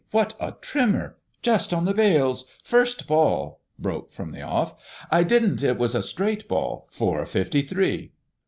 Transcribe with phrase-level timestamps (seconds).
[0.09, 4.73] "What a trimmer!" "Just on the bails!" "First ball!"" broke from the off!"
[5.11, 8.11] "It didn't it was a straight ball." "Four for fifty three."